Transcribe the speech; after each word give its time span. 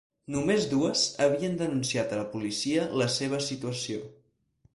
Només 0.35 0.63
dues 0.69 1.03
havien 1.25 1.53
denunciat 1.59 2.15
a 2.15 2.19
la 2.23 2.25
policia 2.33 2.87
la 3.03 3.11
seva 3.19 3.43
situació. 3.51 4.03